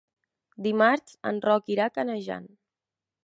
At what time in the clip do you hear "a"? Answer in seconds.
1.87-1.93